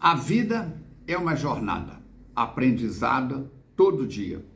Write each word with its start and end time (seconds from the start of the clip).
A 0.00 0.14
vida 0.14 0.80
é 1.08 1.18
uma 1.18 1.34
jornada, 1.34 2.00
aprendizado 2.34 3.50
todo 3.74 4.06
dia. 4.06 4.46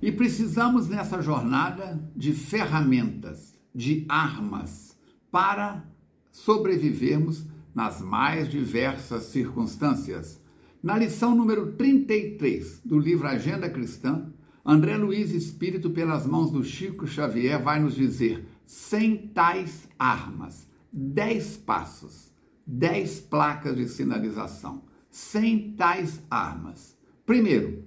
E 0.00 0.10
precisamos 0.10 0.88
nessa 0.88 1.22
jornada 1.22 2.02
de 2.16 2.32
ferramentas, 2.32 3.56
de 3.72 4.04
armas 4.08 4.98
para 5.30 5.84
sobrevivermos 6.32 7.46
nas 7.72 8.00
mais 8.00 8.48
diversas 8.48 9.22
circunstâncias. 9.26 10.42
Na 10.82 10.98
lição 10.98 11.32
número 11.32 11.74
33 11.74 12.80
do 12.84 12.98
livro 12.98 13.28
Agenda 13.28 13.70
Cristã, 13.70 14.32
André 14.66 14.96
Luiz 14.96 15.30
Espírito, 15.30 15.90
pelas 15.90 16.26
mãos 16.26 16.50
do 16.50 16.64
Chico 16.64 17.06
Xavier, 17.06 17.62
vai 17.62 17.78
nos 17.78 17.94
dizer: 17.94 18.48
sem 18.66 19.28
tais 19.28 19.88
armas, 19.96 20.68
dez 20.92 21.56
passos, 21.56 22.31
dez 22.66 23.20
placas 23.20 23.76
de 23.76 23.88
sinalização. 23.88 24.82
Sem 25.10 25.72
tais 25.72 26.22
armas. 26.30 26.96
Primeiro, 27.26 27.84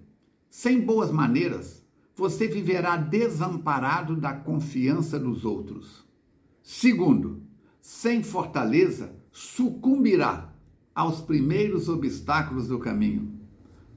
sem 0.49 0.79
boas 0.79 1.11
maneiras, 1.11 1.85
você 2.15 2.47
viverá 2.47 2.95
desamparado 2.95 4.15
da 4.15 4.33
confiança 4.33 5.19
dos 5.19 5.43
outros. 5.43 6.05
Segundo, 6.63 7.43
sem 7.81 8.23
fortaleza, 8.23 9.15
sucumbirá 9.31 10.53
aos 10.93 11.19
primeiros 11.19 11.89
obstáculos 11.89 12.67
do 12.67 12.79
caminho. 12.79 13.37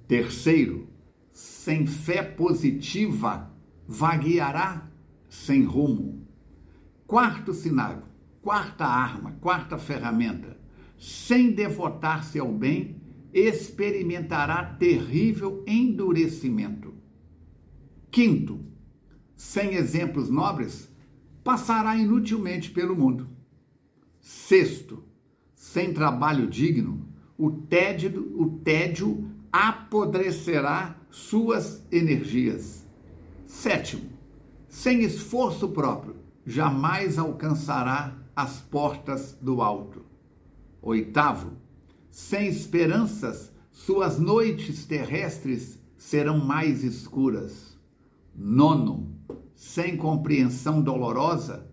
Terceiro, 0.09 0.89
sem 1.33 1.87
fé 1.87 2.23
positiva, 2.23 3.55
vagueará 3.87 4.91
sem 5.29 5.63
rumo. 5.63 6.27
Quarto 7.07 7.55
sinal, 7.55 8.03
quarta 8.43 8.85
arma, 8.85 9.33
quarta 9.41 9.79
ferramenta, 9.79 10.58
sem 10.99 11.53
devotar-se 11.53 12.39
ao 12.39 12.53
bem, 12.53 13.01
experimentará 13.33 14.65
terrível 14.65 15.63
endurecimento. 15.67 16.95
Quinto, 18.11 18.61
sem 19.37 19.75
exemplos 19.75 20.29
nobres, 20.29 20.91
passará 21.45 21.97
inutilmente 21.97 22.71
pelo 22.71 22.97
mundo. 22.97 23.29
Sexto, 24.21 25.05
sem 25.55 25.93
trabalho 25.93 26.47
digno, 26.47 27.07
o 27.37 27.51
tédio, 27.51 28.35
o 28.37 28.59
tédio 28.59 29.31
apodrecerá 29.53 30.97
suas 31.11 31.87
energias. 31.93 32.87
Sétimo, 33.47 34.11
sem 34.69 35.03
esforço 35.03 35.69
próprio, 35.69 36.17
jamais 36.45 37.19
alcançará 37.19 38.17
as 38.35 38.61
portas 38.61 39.39
do 39.41 39.63
alto. 39.63 40.05
Oitavo, 40.81 41.57
sem 42.11 42.47
esperanças, 42.49 43.53
suas 43.71 44.19
noites 44.19 44.87
terrestres 44.87 45.79
serão 45.97 46.39
mais 46.39 46.85
escuras. 46.85 47.77
Nono, 48.35 49.13
sem 49.55 49.97
compreensão 49.97 50.81
dolorosa, 50.81 51.69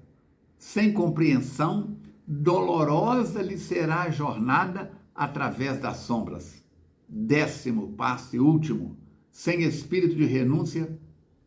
sem 0.58 0.92
compreensão, 0.92 1.98
dolorosa 2.28 3.42
lhe 3.42 3.58
será 3.58 4.04
a 4.04 4.10
jornada 4.10 4.92
através 5.14 5.80
das 5.80 5.98
sombras. 5.98 6.64
Décimo 7.08 7.94
passo 7.94 8.36
e 8.36 8.40
último, 8.40 8.98
sem 9.30 9.62
espírito 9.64 10.16
de 10.16 10.26
renúncia, 10.26 11.00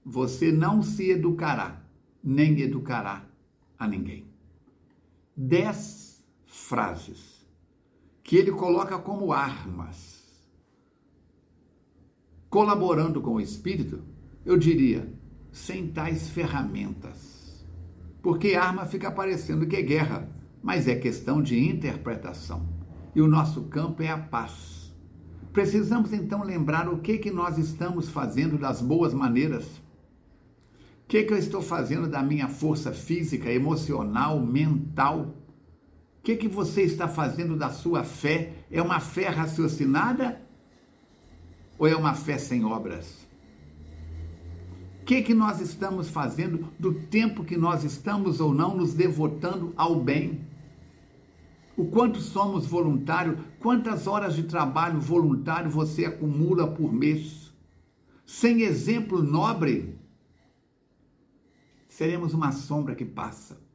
você 0.04 0.52
não 0.52 0.82
se 0.82 1.10
educará, 1.10 1.82
nem 2.22 2.60
educará 2.60 3.28
a 3.76 3.88
ninguém. 3.88 4.26
Dez 5.36 6.24
frases 6.46 7.37
que 8.28 8.36
ele 8.36 8.52
coloca 8.52 8.98
como 8.98 9.32
armas. 9.32 10.44
Colaborando 12.50 13.22
com 13.22 13.36
o 13.36 13.40
espírito, 13.40 14.02
eu 14.44 14.58
diria, 14.58 15.10
sem 15.50 15.88
tais 15.88 16.28
ferramentas. 16.28 17.66
Porque 18.20 18.54
arma 18.54 18.84
fica 18.84 19.10
parecendo 19.10 19.66
que 19.66 19.76
é 19.76 19.80
guerra, 19.80 20.30
mas 20.62 20.86
é 20.86 20.94
questão 20.94 21.40
de 21.40 21.58
interpretação. 21.58 22.68
E 23.14 23.22
o 23.22 23.26
nosso 23.26 23.62
campo 23.62 24.02
é 24.02 24.10
a 24.10 24.18
paz 24.18 24.92
Precisamos 25.50 26.12
então 26.12 26.44
lembrar 26.44 26.86
o 26.86 26.98
que 26.98 27.16
que 27.16 27.30
nós 27.30 27.56
estamos 27.56 28.10
fazendo 28.10 28.58
das 28.58 28.82
boas 28.82 29.14
maneiras. 29.14 29.64
O 29.64 31.08
que 31.08 31.24
que 31.24 31.32
eu 31.32 31.38
estou 31.38 31.62
fazendo 31.62 32.06
da 32.06 32.22
minha 32.22 32.46
força 32.46 32.92
física, 32.92 33.50
emocional, 33.50 34.38
mental? 34.38 35.34
Que 36.28 36.36
que 36.36 36.46
você 36.46 36.82
está 36.82 37.08
fazendo 37.08 37.56
da 37.56 37.70
sua 37.70 38.04
fé? 38.04 38.52
É 38.70 38.82
uma 38.82 39.00
fé 39.00 39.30
raciocinada 39.30 40.38
ou 41.78 41.86
é 41.86 41.96
uma 41.96 42.12
fé 42.12 42.36
sem 42.36 42.66
obras? 42.66 43.26
O 45.00 45.06
que 45.06 45.22
que 45.22 45.32
nós 45.32 45.58
estamos 45.58 46.10
fazendo 46.10 46.68
do 46.78 46.92
tempo 46.92 47.42
que 47.42 47.56
nós 47.56 47.82
estamos 47.82 48.40
ou 48.40 48.52
não 48.52 48.76
nos 48.76 48.92
devotando 48.92 49.72
ao 49.74 49.98
bem? 49.98 50.46
o 51.78 51.86
quanto 51.86 52.20
somos 52.20 52.66
voluntários, 52.66 53.38
quantas 53.58 54.06
horas 54.06 54.36
de 54.36 54.42
trabalho 54.42 55.00
voluntário 55.00 55.70
você 55.70 56.04
acumula 56.04 56.66
por 56.66 56.92
mês. 56.92 57.54
Sem 58.26 58.62
exemplo 58.62 59.22
nobre, 59.22 59.96
seremos 61.88 62.34
uma 62.34 62.52
sombra 62.52 62.94
que 62.94 63.04
passa. 63.06 63.66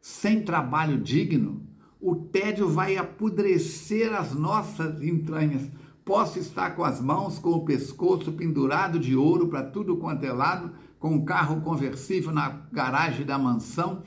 Sem 0.00 0.42
trabalho 0.42 0.98
digno, 0.98 1.66
o 2.00 2.16
tédio 2.16 2.68
vai 2.68 2.96
apodrecer 2.96 4.14
as 4.14 4.32
nossas 4.32 5.02
entranhas. 5.02 5.70
Posso 6.04 6.38
estar 6.38 6.70
com 6.70 6.82
as 6.82 7.00
mãos, 7.00 7.38
com 7.38 7.50
o 7.50 7.64
pescoço 7.64 8.32
pendurado 8.32 8.98
de 8.98 9.14
ouro 9.14 9.48
para 9.48 9.62
tudo 9.62 9.98
quanto 9.98 10.24
é 10.24 10.32
lado, 10.32 10.72
com 10.98 11.10
um 11.10 11.24
carro 11.24 11.60
conversível 11.60 12.32
na 12.32 12.48
garagem 12.72 13.24
da 13.24 13.38
mansão, 13.38 14.02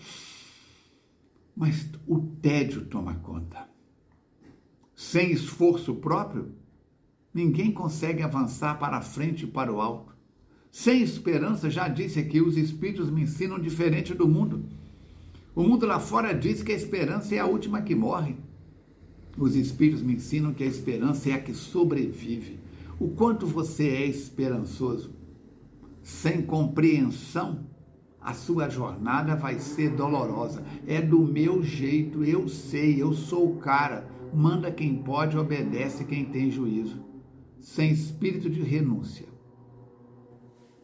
mas 1.56 1.88
o 2.08 2.20
tédio 2.42 2.86
toma 2.86 3.16
conta. 3.16 3.68
Sem 4.96 5.32
esforço 5.32 5.96
próprio, 5.96 6.54
ninguém 7.34 7.72
consegue 7.72 8.22
avançar 8.22 8.80
para 8.80 8.98
a 8.98 9.02
frente 9.02 9.46
e 9.46 9.48
para 9.48 9.72
o 9.72 9.82
alto. 9.82 10.14
Sem 10.72 11.02
esperança, 11.02 11.70
já 11.70 11.88
disse 11.88 12.20
aqui, 12.20 12.42
os 12.42 12.58
espíritos 12.58 13.10
me 13.10 13.22
ensinam 13.22 13.60
diferente 13.60 14.14
do 14.14 14.28
mundo. 14.28 14.66
O 15.56 15.62
mundo 15.62 15.86
lá 15.86 16.00
fora 16.00 16.34
diz 16.34 16.64
que 16.64 16.72
a 16.72 16.76
esperança 16.76 17.36
é 17.36 17.40
a 17.40 17.46
última 17.46 17.82
que 17.82 17.94
morre. 17.94 18.36
Os 19.38 19.56
espíritos 19.56 20.02
me 20.02 20.14
ensinam 20.14 20.54
que 20.54 20.64
a 20.64 20.68
esperança 20.68 21.30
é 21.30 21.34
a 21.34 21.40
que 21.40 21.54
sobrevive. 21.54 22.60
O 23.00 23.10
quanto 23.10 23.46
você 23.46 23.88
é 23.88 24.06
esperançoso, 24.06 25.12
sem 26.02 26.42
compreensão, 26.42 27.66
a 28.20 28.34
sua 28.34 28.70
jornada 28.70 29.36
vai 29.36 29.60
ser 29.60 29.92
dolorosa. 29.92 30.64
É 30.88 31.02
do 31.02 31.20
meu 31.20 31.62
jeito, 31.62 32.24
eu 32.24 32.48
sei, 32.48 33.02
eu 33.02 33.14
sou 33.14 33.52
o 33.52 33.58
cara. 33.58 34.10
Manda 34.34 34.72
quem 34.72 34.96
pode, 35.04 35.38
obedece 35.38 36.06
quem 36.06 36.26
tem 36.26 36.50
juízo. 36.50 37.04
Sem 37.60 37.92
espírito 37.92 38.50
de 38.50 38.62
renúncia. 38.62 39.28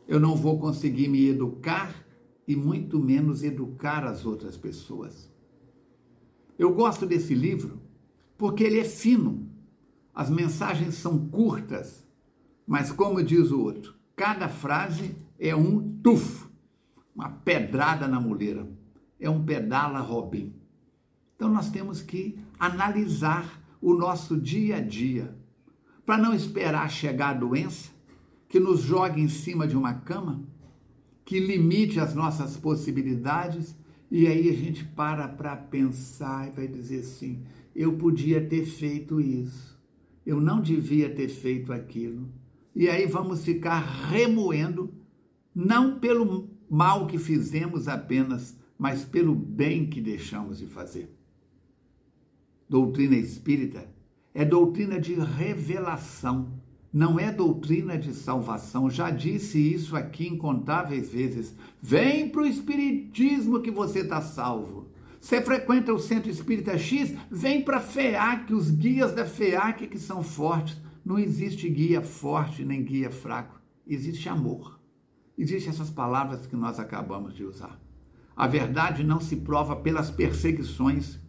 Eu 0.08 0.20
não 0.20 0.36
vou 0.36 0.60
conseguir 0.60 1.08
me 1.08 1.28
educar 1.28 2.06
e 2.50 2.56
muito 2.56 3.00
menos 3.00 3.44
educar 3.44 4.04
as 4.04 4.26
outras 4.26 4.58
pessoas. 4.58 5.32
Eu 6.58 6.74
gosto 6.74 7.06
desse 7.06 7.34
livro 7.34 7.80
porque 8.38 8.66
ele 8.66 8.80
é 8.80 8.84
fino. 8.84 9.48
As 10.14 10.30
mensagens 10.30 10.96
são 10.96 11.30
curtas, 11.30 12.04
mas 12.68 12.92
como 12.92 13.24
diz 13.24 13.52
o 13.52 13.62
outro, 13.62 13.96
cada 14.16 14.50
frase 14.50 15.16
é 15.40 15.56
um 15.56 15.98
tufo 16.02 16.50
uma 17.20 17.30
pedrada 17.30 18.08
na 18.08 18.18
muleira. 18.18 18.66
É 19.20 19.30
um 19.30 19.44
pedala 19.44 20.00
Robin. 20.00 20.56
Então 21.36 21.50
nós 21.50 21.70
temos 21.70 22.02
que 22.02 22.40
analisar 22.58 23.62
o 23.82 23.94
nosso 23.94 24.40
dia 24.40 24.78
a 24.78 24.82
dia, 24.82 25.38
para 26.06 26.18
não 26.18 26.34
esperar 26.34 26.90
chegar 26.90 27.30
a 27.32 27.40
doença 27.40 27.92
que 28.48 28.60
nos 28.60 28.82
jogue 28.82 29.22
em 29.22 29.28
cima 29.28 29.68
de 29.68 29.76
uma 29.76 29.94
cama, 29.94 30.42
que 31.30 31.40
limite 31.40 32.00
as 32.00 32.16
nossas 32.16 32.58
possibilidades, 32.58 33.78
e 34.10 34.26
aí 34.26 34.50
a 34.50 34.54
gente 34.54 34.84
para 34.84 35.28
para 35.28 35.56
pensar 35.56 36.48
e 36.48 36.56
vai 36.56 36.68
dizer 36.68 37.02
assim: 37.02 37.44
eu 37.76 37.94
podia 38.00 38.44
ter 38.44 38.66
feito 38.66 39.22
isso, 39.22 39.80
eu 40.26 40.42
não 40.42 40.60
devia 40.60 41.08
ter 41.08 41.28
feito 41.28 41.72
aquilo. 41.72 42.28
E 42.76 42.90
aí 42.90 43.06
vamos 43.06 43.46
ficar 43.46 43.78
remoendo, 44.10 44.92
não 45.54 46.00
pelo 46.00 46.50
mal 46.68 47.06
que 47.06 47.20
fizemos 47.20 47.88
apenas, 47.88 48.58
mas 48.76 49.06
pelo 49.06 49.36
bem 49.36 49.86
que 49.86 50.02
deixamos 50.02 50.58
de 50.58 50.66
fazer. 50.66 51.16
Doutrina 52.68 53.16
espírita 53.16 53.88
é 54.34 54.44
doutrina 54.44 55.00
de 55.00 55.14
revelação, 55.14 56.60
não 56.92 57.20
é 57.20 57.32
doutrina 57.32 57.98
de 57.98 58.14
salvação. 58.14 58.90
Já 58.90 59.10
disse 59.10 59.60
isso 59.60 59.96
aqui 59.96 60.28
incontáveis 60.28 61.12
vezes. 61.12 61.56
Vem 61.82 62.30
para 62.30 62.42
o 62.42 62.48
Espiritismo 62.48 63.62
que 63.62 63.72
você 63.72 64.00
está 64.00 64.22
salvo. 64.22 64.88
Você 65.20 65.42
frequenta 65.42 65.94
o 65.94 66.00
Centro 66.00 66.32
Espírita 66.32 66.78
X, 66.78 67.14
vem 67.30 67.62
para 67.62 67.78
a 67.78 67.82
FEAC, 67.82 68.54
os 68.54 68.72
guias 68.72 69.14
da 69.14 69.26
FEAC 69.26 69.88
que 69.88 70.00
são 70.00 70.24
fortes. 70.24 70.78
Não 71.06 71.20
existe 71.20 71.68
guia 71.70 72.02
forte 72.02 72.64
nem 72.64 72.84
guia 72.84 73.12
fraco, 73.12 73.60
existe 73.86 74.30
amor. 74.30 74.80
Existem 75.38 75.72
essas 75.72 75.90
palavras 75.90 76.46
que 76.46 76.56
nós 76.56 76.80
acabamos 76.80 77.34
de 77.34 77.44
usar. 77.44 77.80
A 78.36 78.48
verdade 78.48 79.04
não 79.04 79.20
se 79.20 79.36
prova 79.36 79.76
pelas 79.76 80.10
perseguições, 80.10 81.20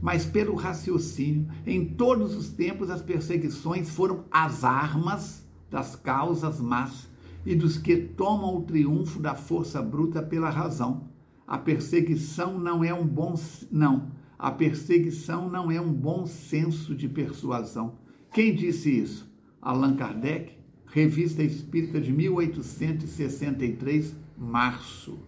mas 0.00 0.24
pelo 0.24 0.54
raciocínio. 0.54 1.46
Em 1.66 1.84
todos 1.84 2.34
os 2.34 2.48
tempos, 2.50 2.88
as 2.90 3.02
perseguições 3.02 3.90
foram 3.90 4.24
as 4.30 4.64
armas 4.64 5.46
das 5.70 5.94
causas 5.96 6.60
más 6.60 7.10
e 7.44 7.54
dos 7.54 7.76
que 7.78 7.96
tomam 7.96 8.56
o 8.56 8.62
triunfo 8.62 9.20
da 9.20 9.34
força 9.34 9.82
bruta 9.82 10.22
pela 10.22 10.48
razão. 10.50 11.08
A 11.46 11.58
perseguição 11.58 12.58
não 12.58 12.82
é 12.84 12.94
um 12.94 13.06
bom 13.06 13.34
não. 13.70 14.10
A 14.38 14.50
perseguição 14.50 15.50
não 15.50 15.70
é 15.70 15.78
um 15.80 15.92
bom 15.92 16.26
senso 16.26 16.94
de 16.94 17.08
persuasão. 17.08 17.98
Quem 18.32 18.54
disse 18.54 18.90
isso? 18.90 19.30
Allan 19.60 19.96
Kardec, 19.96 20.54
Revista 20.86 21.42
Espírita 21.42 22.00
de 22.00 22.12
1863, 22.12 24.16
março 24.38 25.18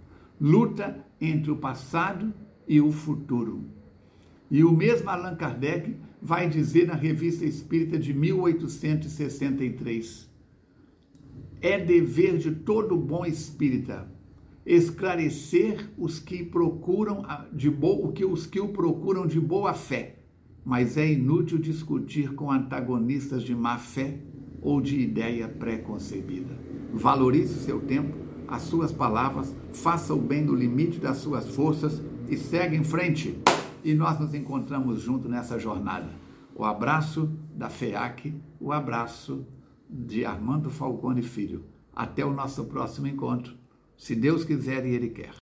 luta 0.40 1.04
entre 1.20 1.50
o 1.52 1.56
passado 1.56 2.32
e 2.66 2.80
o 2.80 2.90
futuro. 2.90 3.81
E 4.52 4.62
o 4.62 4.70
mesmo 4.70 5.08
Allan 5.08 5.34
Kardec 5.34 5.96
vai 6.20 6.46
dizer 6.46 6.86
na 6.86 6.94
Revista 6.94 7.46
Espírita 7.46 7.98
de 7.98 8.12
1863: 8.12 10.30
É 11.62 11.78
dever 11.78 12.36
de 12.36 12.50
todo 12.50 12.94
bom 12.94 13.24
espírita 13.24 14.06
esclarecer 14.66 15.88
os 15.96 16.20
que 16.20 16.44
procuram 16.44 17.24
de 17.50 17.70
boa, 17.70 18.12
que 18.12 18.26
os 18.26 18.46
que 18.46 18.60
o 18.60 18.68
procuram 18.68 19.26
de 19.26 19.40
boa 19.40 19.72
fé, 19.72 20.16
mas 20.62 20.98
é 20.98 21.10
inútil 21.10 21.56
discutir 21.56 22.34
com 22.34 22.52
antagonistas 22.52 23.42
de 23.42 23.54
má 23.54 23.78
fé 23.78 24.18
ou 24.60 24.82
de 24.82 25.00
ideia 25.00 25.48
pré-concebida. 25.48 26.58
Valorize 26.92 27.64
seu 27.64 27.80
tempo 27.80 28.18
as 28.46 28.60
suas 28.62 28.92
palavras, 28.92 29.56
faça 29.72 30.12
o 30.12 30.20
bem 30.20 30.42
no 30.42 30.54
limite 30.54 31.00
das 31.00 31.16
suas 31.16 31.48
forças 31.48 32.02
e 32.28 32.36
segue 32.36 32.76
em 32.76 32.84
frente. 32.84 33.34
E 33.84 33.94
nós 33.94 34.18
nos 34.18 34.32
encontramos 34.32 35.00
juntos 35.00 35.30
nessa 35.30 35.58
jornada. 35.58 36.08
O 36.54 36.64
abraço 36.64 37.30
da 37.54 37.68
FEAC, 37.68 38.34
o 38.60 38.72
abraço 38.72 39.44
de 39.88 40.24
Armando 40.24 40.70
Falcone 40.70 41.22
Filho. 41.22 41.64
Até 41.94 42.24
o 42.24 42.32
nosso 42.32 42.64
próximo 42.64 43.06
encontro, 43.06 43.54
se 43.96 44.14
Deus 44.14 44.44
quiser 44.44 44.86
e 44.86 44.90
Ele 44.94 45.10
quer. 45.10 45.32